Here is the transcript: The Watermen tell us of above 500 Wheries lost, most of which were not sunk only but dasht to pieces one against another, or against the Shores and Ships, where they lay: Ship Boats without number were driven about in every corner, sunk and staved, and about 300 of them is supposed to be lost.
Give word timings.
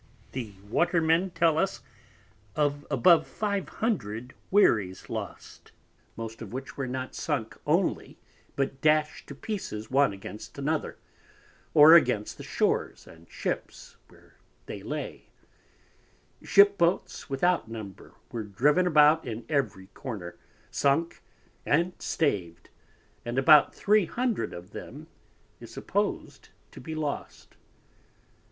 The 0.31 0.55
Watermen 0.67 1.29
tell 1.29 1.59
us 1.59 1.83
of 2.55 2.87
above 2.89 3.27
500 3.27 4.33
Wheries 4.51 5.09
lost, 5.11 5.73
most 6.17 6.41
of 6.41 6.51
which 6.51 6.75
were 6.75 6.87
not 6.87 7.13
sunk 7.13 7.55
only 7.67 8.17
but 8.55 8.81
dasht 8.81 9.27
to 9.27 9.35
pieces 9.35 9.91
one 9.91 10.11
against 10.11 10.57
another, 10.57 10.97
or 11.75 11.93
against 11.93 12.37
the 12.39 12.43
Shores 12.43 13.05
and 13.05 13.29
Ships, 13.29 13.95
where 14.07 14.39
they 14.65 14.81
lay: 14.81 15.29
Ship 16.41 16.79
Boats 16.79 17.29
without 17.29 17.69
number 17.69 18.15
were 18.31 18.41
driven 18.41 18.87
about 18.87 19.23
in 19.27 19.45
every 19.49 19.85
corner, 19.93 20.35
sunk 20.71 21.21
and 21.63 21.93
staved, 21.99 22.71
and 23.23 23.37
about 23.37 23.75
300 23.75 24.51
of 24.51 24.71
them 24.71 25.05
is 25.59 25.71
supposed 25.71 26.49
to 26.71 26.81
be 26.81 26.95
lost. 26.95 27.55